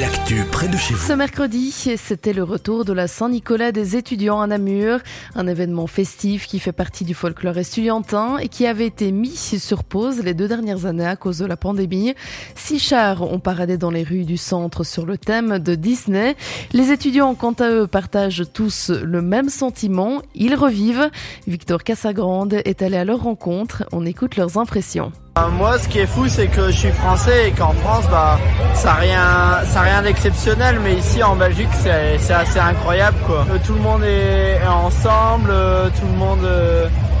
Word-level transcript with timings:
l'actu 0.00 0.44
près 0.50 0.68
de 0.68 0.78
chez 0.78 0.94
vous. 0.94 1.06
Ce 1.06 1.12
mercredi, 1.12 1.72
c'était 1.72 2.32
le 2.32 2.42
retour 2.42 2.86
de 2.86 2.94
la 2.94 3.06
Saint-Nicolas 3.06 3.70
des 3.70 3.96
étudiants 3.96 4.40
à 4.40 4.46
Namur, 4.46 5.00
un 5.34 5.46
événement 5.46 5.86
festif 5.86 6.46
qui 6.46 6.58
fait 6.58 6.72
partie 6.72 7.04
du 7.04 7.12
folklore 7.12 7.58
estudiantin 7.58 8.38
et 8.38 8.48
qui 8.48 8.66
avait 8.66 8.86
été 8.86 9.12
mis 9.12 9.36
sur 9.36 9.84
pause 9.84 10.22
les 10.24 10.32
deux 10.32 10.48
dernières 10.48 10.86
années 10.86 11.06
à 11.06 11.16
cause 11.16 11.38
de 11.38 11.44
la 11.44 11.58
pandémie. 11.58 12.14
Six 12.54 12.78
chars 12.78 13.30
ont 13.30 13.40
paradé 13.40 13.76
dans 13.76 13.90
les 13.90 14.02
rues 14.02 14.24
du 14.24 14.38
centre 14.38 14.84
sur 14.84 15.04
le 15.04 15.18
thème 15.18 15.58
de 15.58 15.74
Disney. 15.74 16.34
Les 16.72 16.92
étudiants, 16.92 17.34
quant 17.34 17.52
à 17.52 17.68
eux, 17.70 17.86
partagent 17.86 18.44
tous 18.54 18.88
le 18.88 19.20
même 19.20 19.50
sentiment. 19.50 20.22
Ils 20.34 20.54
revivent. 20.54 21.10
Victor 21.46 21.84
Cassagrande 21.84 22.54
est 22.64 22.80
allé 22.80 22.96
à 22.96 23.04
leur 23.04 23.24
rencontre. 23.24 23.84
On 23.92 24.06
écoute 24.06 24.36
leurs 24.36 24.56
impressions. 24.56 25.12
Euh, 25.40 25.50
moi, 25.50 25.78
ce 25.78 25.88
qui 25.88 25.98
est 25.98 26.06
fou, 26.06 26.28
c'est 26.28 26.48
que 26.48 26.66
je 26.66 26.76
suis 26.76 26.90
français 26.90 27.48
et 27.48 27.52
qu'en 27.52 27.72
France, 27.72 28.04
bah, 28.10 28.38
ça 28.74 28.94
rien, 28.94 29.64
ça 29.64 29.82
rien 29.82 30.02
d'exceptionnel, 30.02 30.78
mais 30.82 30.94
ici 30.94 31.22
en 31.22 31.36
Belgique, 31.36 31.68
c'est 31.72 32.32
assez 32.32 32.58
incroyable, 32.58 33.16
quoi. 33.26 33.46
Euh, 33.50 33.58
tout 33.64 33.74
le 33.74 33.80
monde 33.80 34.02
est, 34.04 34.60
ensemble, 34.66 35.50
euh, 35.50 35.88
tout 35.88 36.06
le 36.06 36.18
monde 36.18 36.48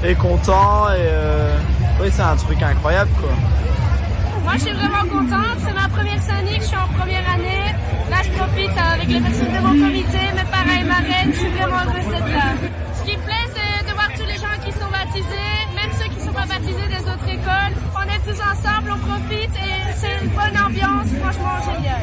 est 0.04 0.14
content 0.14 0.88
et 0.90 2.02
oui, 2.02 2.08
c'est 2.12 2.22
un 2.22 2.36
truc 2.36 2.62
incroyable, 2.62 3.10
quoi. 3.20 3.30
Moi, 4.44 4.52
je 4.54 4.60
suis 4.60 4.72
vraiment 4.72 5.04
contente. 5.04 5.58
C'est 5.64 5.74
ma 5.74 5.88
première 5.88 6.22
syndic, 6.22 6.60
je 6.60 6.66
suis 6.66 6.76
en 6.76 6.88
première 6.98 7.24
année. 7.34 7.74
Là, 8.10 8.16
je 8.24 8.30
profite 8.30 8.76
avec 8.76 9.08
les 9.08 9.20
personnes 9.20 9.52
de 9.52 9.60
mon 9.60 9.86
comité, 9.86 10.18
mes 10.34 10.48
parents 10.50 10.84
ma 10.88 11.00
reine. 11.06 11.30
Je 11.32 11.38
suis 11.38 11.50
vraiment 11.50 11.76
heureuse 11.86 12.08
d'être 12.10 12.32
là. 12.32 12.48
Ce 12.98 13.02
qui 13.04 13.16
me 13.16 13.22
plaît, 13.22 13.46
c'est 13.54 13.88
de 13.88 13.94
voir 13.94 14.08
tous 14.16 14.26
les 14.26 14.38
gens 14.40 14.56
qui 14.64 14.72
sont 14.72 14.90
baptisés, 14.90 15.60
même 15.76 15.92
pas 16.40 16.54
baptisés 16.54 16.88
des 16.88 17.02
autres 17.10 17.28
écoles 17.28 17.74
tous 18.26 18.40
ensemble, 18.42 18.92
on 18.92 18.98
profite 18.98 19.50
et 19.56 19.92
c'est 19.96 20.22
une 20.22 20.30
bonne 20.30 20.56
ambiance, 20.66 21.08
franchement 21.20 21.56
génial. 21.64 22.02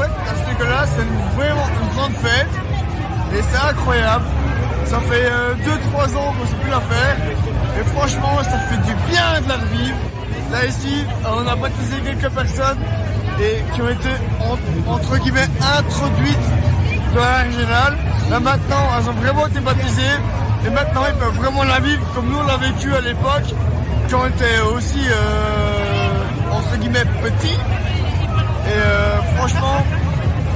À 0.00 0.34
ce 0.34 0.64
là 0.64 0.86
c'est 0.86 1.36
vraiment 1.36 1.68
une 1.68 1.88
grande 1.94 2.12
fête 2.14 2.48
et 3.34 3.42
c'est 3.42 3.68
incroyable. 3.68 4.24
Ça 4.86 4.98
fait 5.00 5.28
2-3 5.28 5.30
euh, 5.30 6.16
ans 6.16 6.32
qu'on 6.32 6.44
ne 6.44 6.48
sait 6.48 6.56
plus 6.62 6.70
la 6.70 6.80
faire 6.80 7.16
et 7.78 7.84
franchement, 7.94 8.42
ça 8.42 8.58
fait 8.58 8.82
du 8.88 8.94
bien 9.10 9.40
de 9.42 9.48
la 9.48 9.56
revivre. 9.56 9.96
Là 10.50 10.66
ici, 10.66 11.04
on 11.24 11.46
a 11.46 11.54
baptisé 11.56 11.96
quelques 12.00 12.32
personnes 12.34 12.78
et 13.40 13.62
qui 13.72 13.82
ont 13.82 13.88
été 13.88 14.10
entre 14.88 15.18
guillemets 15.18 15.48
introduites 15.78 16.48
dans 17.14 17.20
la 17.20 17.38
régionale. 17.42 17.96
Là 18.30 18.40
maintenant, 18.40 18.84
elles 18.98 19.10
ont 19.10 19.20
vraiment 19.20 19.46
été 19.46 19.60
baptisées 19.60 20.16
et 20.66 20.70
maintenant 20.70 21.02
ils 21.08 21.18
peuvent 21.18 21.36
vraiment 21.36 21.64
la 21.64 21.80
vivre 21.80 22.04
comme 22.14 22.28
nous 22.28 22.38
on 22.38 22.46
l'a 22.46 22.56
vécu 22.56 22.92
à 22.94 23.00
l'époque 23.00 23.54
quand 24.10 24.22
on 24.22 24.26
était 24.26 24.60
aussi 24.74 25.00
euh, 25.08 26.50
entre 26.52 26.76
guillemets 26.78 27.04
petits. 27.22 27.58
Et 28.66 28.72
euh, 28.72 29.22
franchement, 29.36 29.84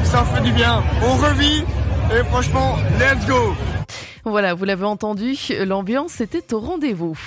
ça 0.04 0.24
fait 0.24 0.42
du 0.42 0.52
bien. 0.52 0.82
On 1.02 1.14
revit 1.14 1.64
et 2.12 2.24
franchement, 2.30 2.76
let's 2.98 3.26
go. 3.26 3.54
Voilà, 4.24 4.54
vous 4.54 4.64
l'avez 4.64 4.84
entendu, 4.84 5.36
l'ambiance 5.64 6.20
était 6.20 6.54
au 6.54 6.60
rendez-vous. 6.60 7.18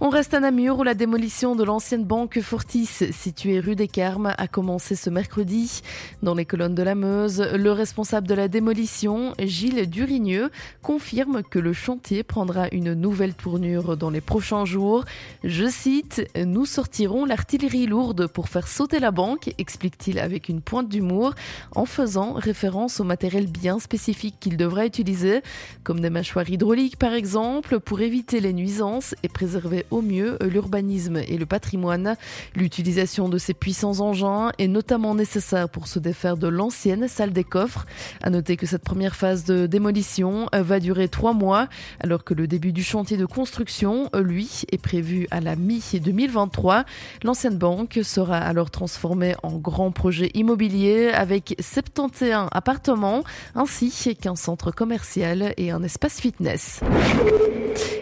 On 0.00 0.10
reste 0.10 0.32
à 0.32 0.38
Namur 0.38 0.78
où 0.78 0.84
la 0.84 0.94
démolition 0.94 1.56
de 1.56 1.64
l'ancienne 1.64 2.04
banque 2.04 2.40
Fortis 2.40 2.86
située 2.86 3.58
rue 3.58 3.74
des 3.74 3.88
Carmes 3.88 4.32
a 4.38 4.46
commencé 4.46 4.94
ce 4.94 5.10
mercredi. 5.10 5.82
Dans 6.22 6.34
les 6.34 6.44
colonnes 6.44 6.76
de 6.76 6.84
la 6.84 6.94
Meuse, 6.94 7.40
le 7.40 7.72
responsable 7.72 8.28
de 8.28 8.34
la 8.34 8.46
démolition, 8.46 9.32
Gilles 9.40 9.90
Durigneux, 9.90 10.50
confirme 10.82 11.42
que 11.42 11.58
le 11.58 11.72
chantier 11.72 12.22
prendra 12.22 12.68
une 12.70 12.94
nouvelle 12.94 13.34
tournure 13.34 13.96
dans 13.96 14.10
les 14.10 14.20
prochains 14.20 14.64
jours. 14.64 15.04
Je 15.42 15.68
cite, 15.68 16.24
Nous 16.36 16.64
sortirons 16.64 17.24
l'artillerie 17.24 17.88
lourde 17.88 18.28
pour 18.28 18.48
faire 18.48 18.68
sauter 18.68 19.00
la 19.00 19.10
banque, 19.10 19.52
explique-t-il 19.58 20.20
avec 20.20 20.48
une 20.48 20.60
pointe 20.60 20.88
d'humour, 20.88 21.34
en 21.74 21.86
faisant 21.86 22.34
référence 22.34 23.00
au 23.00 23.04
matériel 23.04 23.48
bien 23.48 23.80
spécifique 23.80 24.36
qu'il 24.38 24.56
devra 24.56 24.86
utiliser, 24.86 25.42
comme 25.82 25.98
des 25.98 26.10
mâchoires 26.10 26.48
hydrauliques 26.48 26.98
par 26.98 27.14
exemple, 27.14 27.80
pour 27.80 28.00
éviter 28.00 28.38
les 28.38 28.52
nuisances 28.52 29.16
et 29.24 29.28
préserver 29.28 29.86
au 29.90 30.02
mieux 30.02 30.38
l'urbanisme 30.40 31.18
et 31.26 31.38
le 31.38 31.46
patrimoine. 31.46 32.16
L'utilisation 32.54 33.28
de 33.28 33.38
ces 33.38 33.54
puissants 33.54 34.00
engins 34.00 34.50
est 34.58 34.68
notamment 34.68 35.14
nécessaire 35.14 35.68
pour 35.68 35.86
se 35.86 35.98
défaire 35.98 36.36
de 36.36 36.48
l'ancienne 36.48 37.08
salle 37.08 37.32
des 37.32 37.44
coffres. 37.44 37.86
À 38.22 38.30
noter 38.30 38.56
que 38.56 38.66
cette 38.66 38.82
première 38.82 39.16
phase 39.16 39.44
de 39.44 39.66
démolition 39.66 40.48
va 40.52 40.80
durer 40.80 41.08
trois 41.08 41.32
mois, 41.32 41.68
alors 42.00 42.24
que 42.24 42.34
le 42.34 42.46
début 42.46 42.72
du 42.72 42.82
chantier 42.82 43.16
de 43.16 43.26
construction, 43.26 44.10
lui, 44.14 44.62
est 44.72 44.82
prévu 44.82 45.26
à 45.30 45.40
la 45.40 45.56
mi-2023. 45.56 46.84
L'ancienne 47.22 47.56
banque 47.56 48.00
sera 48.02 48.38
alors 48.38 48.70
transformée 48.70 49.34
en 49.42 49.56
grand 49.56 49.90
projet 49.90 50.30
immobilier 50.34 51.08
avec 51.08 51.54
71 51.60 52.48
appartements 52.52 53.22
ainsi 53.54 54.16
qu'un 54.20 54.36
centre 54.36 54.70
commercial 54.70 55.54
et 55.56 55.70
un 55.70 55.82
espace 55.82 56.20
fitness. 56.20 56.80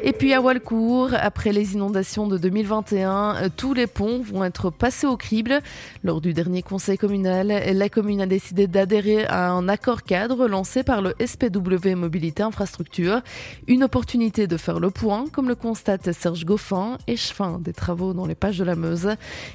Et 0.02 0.12
puis 0.12 0.32
à 0.32 0.40
Walcourt, 0.40 1.10
après 1.14 1.52
les 1.52 1.75
inondations 1.76 2.26
de 2.26 2.38
2021, 2.38 3.36
euh, 3.36 3.48
tous 3.54 3.74
les 3.74 3.86
ponts 3.86 4.22
vont 4.22 4.44
être 4.44 4.70
passés 4.70 5.06
au 5.06 5.16
crible. 5.16 5.60
Lors 6.02 6.22
du 6.22 6.32
dernier 6.32 6.62
conseil 6.62 6.96
communal, 6.96 7.48
la 7.48 7.88
commune 7.90 8.22
a 8.22 8.26
décidé 8.26 8.66
d'adhérer 8.66 9.26
à 9.26 9.50
un 9.50 9.68
accord 9.68 10.02
cadre 10.02 10.48
lancé 10.48 10.82
par 10.82 11.02
le 11.02 11.14
SPW 11.24 11.94
Mobilité 11.94 12.42
Infrastructure. 12.42 13.20
Une 13.66 13.84
opportunité 13.84 14.46
de 14.46 14.56
faire 14.56 14.80
le 14.80 14.90
point, 14.90 15.26
comme 15.30 15.48
le 15.48 15.54
constate 15.54 16.12
Serge 16.12 16.46
Goffin, 16.46 16.96
échevin 17.06 17.58
des 17.60 17.74
travaux 17.74 18.14
dans 18.14 18.26
les 18.26 18.34
pages 18.34 18.58
de 18.58 18.64
la 18.64 18.74
Meuse. 18.74 19.10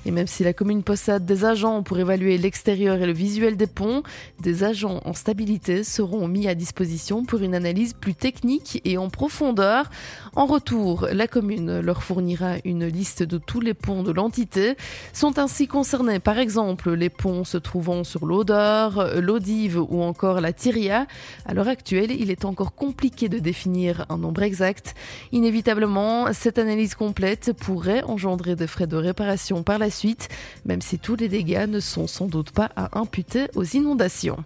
Et 0.06 0.12
même 0.12 0.28
si 0.28 0.44
la 0.44 0.54
commune 0.54 0.84
possède 0.84 1.26
des 1.26 1.44
agents 1.44 1.81
pour 1.81 1.98
évaluer 1.98 2.38
l'extérieur 2.38 3.02
et 3.02 3.08
le 3.08 3.14
visuel 3.14 3.58
des 3.58 3.68
ponts, 3.68 4.04
des 4.40 4.64
agents 4.64 5.02
en 5.06 5.14
stabilité 5.14 5.84
seront 5.84 6.28
mis 6.28 6.48
à 6.48 6.54
disposition 6.54 7.26
pour 7.26 7.40
une 7.42 7.56
analyse 7.56 7.94
plus 7.94 8.14
technique 8.14 8.80
et 8.86 9.00
en 9.00 9.10
profondeur. 9.10 9.90
En 10.36 10.46
retour, 10.46 11.08
la 11.12 11.28
commune 11.28 11.80
leur 11.80 12.04
fournira 12.12 12.56
une 12.66 12.88
liste 12.88 13.24
de 13.24 13.38
tous 13.38 13.62
les 13.62 13.74
ponts 13.74 14.04
de 14.04 14.12
l'entité. 14.12 14.76
Sont 15.14 15.40
ainsi 15.40 15.66
concernés 15.66 16.20
par 16.20 16.40
exemple 16.40 16.92
les 16.92 17.10
ponts 17.10 17.46
se 17.46 17.58
trouvant 17.58 18.04
sur 18.04 18.26
l'Odeur, 18.26 19.22
l'Odive 19.22 19.80
ou 19.80 20.02
encore 20.02 20.42
la 20.42 20.52
Tyria. 20.52 21.08
À 21.46 21.54
l'heure 21.54 21.70
actuelle, 21.70 22.12
il 22.12 22.30
est 22.30 22.44
encore 22.44 22.76
compliqué 22.76 23.30
de 23.30 23.40
définir 23.40 24.06
un 24.10 24.18
nombre 24.18 24.44
exact. 24.44 24.94
Inévitablement, 25.32 26.34
cette 26.34 26.60
analyse 26.60 26.96
complète 26.96 27.54
pourrait 27.54 28.04
engendrer 28.04 28.58
des 28.58 28.68
frais 28.68 28.88
de 28.88 28.98
réparation 28.98 29.64
par 29.64 29.80
la 29.80 29.90
suite, 29.90 30.28
même 30.66 30.82
si 30.82 31.00
tous 31.00 31.16
les 31.16 31.30
dégâts 31.30 31.66
ne 31.66 31.80
sont 31.80 32.08
sans 32.08 32.26
doute 32.26 32.52
pas 32.52 32.72
à 32.76 33.00
imputer 33.00 33.48
aux 33.56 33.64
inondations. 33.64 34.44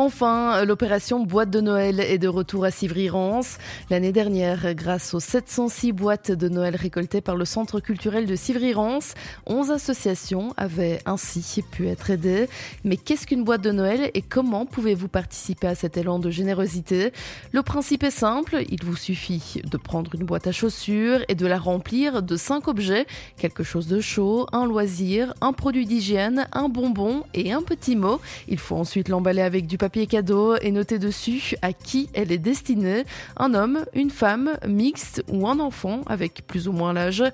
Enfin, 0.00 0.64
l'opération 0.64 1.24
boîte 1.24 1.50
de 1.50 1.60
Noël 1.60 1.98
est 1.98 2.18
de 2.18 2.28
retour 2.28 2.64
à 2.64 2.70
Civry-Rance. 2.70 3.58
L'année 3.90 4.12
dernière, 4.12 4.72
grâce 4.76 5.12
aux 5.12 5.18
706 5.18 5.90
boîtes 5.90 6.30
de 6.30 6.48
Noël 6.48 6.76
récoltées 6.76 7.20
par 7.20 7.34
le 7.34 7.44
Centre 7.44 7.80
culturel 7.80 8.26
de 8.26 8.36
Civry-Rance, 8.36 9.14
11 9.46 9.72
associations 9.72 10.54
avaient 10.56 11.00
ainsi 11.04 11.64
pu 11.68 11.88
être 11.88 12.10
aidées. 12.10 12.48
Mais 12.84 12.96
qu'est-ce 12.96 13.26
qu'une 13.26 13.42
boîte 13.42 13.62
de 13.62 13.72
Noël 13.72 14.12
et 14.14 14.22
comment 14.22 14.66
pouvez-vous 14.66 15.08
participer 15.08 15.66
à 15.66 15.74
cet 15.74 15.96
élan 15.96 16.20
de 16.20 16.30
générosité? 16.30 17.12
Le 17.50 17.64
principe 17.64 18.04
est 18.04 18.12
simple, 18.12 18.62
il 18.70 18.84
vous 18.84 18.94
suffit 18.94 19.60
de 19.68 19.76
prendre 19.78 20.14
une 20.14 20.24
boîte 20.24 20.46
à 20.46 20.52
chaussures 20.52 21.24
et 21.26 21.34
de 21.34 21.46
la 21.48 21.58
remplir 21.58 22.22
de 22.22 22.36
5 22.36 22.68
objets, 22.68 23.04
quelque 23.36 23.64
chose 23.64 23.88
de 23.88 23.98
chaud, 24.00 24.46
un 24.52 24.64
loisir, 24.64 25.34
un 25.40 25.52
produit 25.52 25.86
d'hygiène, 25.86 26.46
un 26.52 26.68
bonbon 26.68 27.24
et 27.34 27.50
un 27.50 27.62
petit 27.62 27.96
mot. 27.96 28.20
Il 28.46 28.60
faut 28.60 28.76
ensuite 28.76 29.08
l'emballer 29.08 29.42
avec 29.42 29.66
du 29.66 29.76
papier 29.76 29.87
cadeau 29.88 30.56
et 30.56 30.70
noter 30.70 30.98
dessus 30.98 31.54
à 31.62 31.72
qui 31.72 32.08
elle 32.14 32.32
est 32.32 32.38
destinée, 32.38 33.04
un 33.36 33.54
homme, 33.54 33.84
une 33.94 34.10
femme, 34.10 34.52
mixte 34.66 35.22
ou 35.28 35.48
un 35.48 35.60
enfant 35.60 36.02
avec 36.06 36.46
plus 36.46 36.68
ou 36.68 36.72
moins 36.72 36.92
l'âge. 36.92 37.24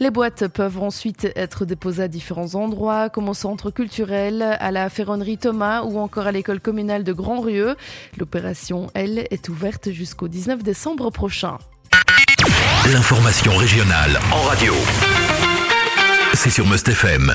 Les 0.00 0.10
boîtes 0.10 0.48
peuvent 0.48 0.82
ensuite 0.82 1.28
être 1.36 1.64
déposées 1.64 2.04
à 2.04 2.08
différents 2.08 2.54
endroits 2.54 3.08
comme 3.08 3.28
au 3.28 3.34
centre 3.34 3.70
culturel, 3.70 4.42
à 4.42 4.70
la 4.70 4.90
ferronnerie 4.90 5.38
Thomas 5.38 5.82
ou 5.82 5.98
encore 5.98 6.26
à 6.26 6.32
l'école 6.32 6.60
communale 6.60 7.04
de 7.04 7.12
Grand-Rieux. 7.12 7.76
L'opération, 8.18 8.90
elle, 8.94 9.26
est 9.30 9.48
ouverte 9.48 9.90
jusqu'au 9.90 10.28
19 10.28 10.62
décembre 10.62 11.10
prochain. 11.10 11.58
L'information 12.92 13.56
régionale 13.56 14.18
en 14.32 14.42
radio. 14.42 14.74
C'est 16.34 16.50
sur 16.50 16.66
Must 16.66 16.88
FM. 16.88 17.34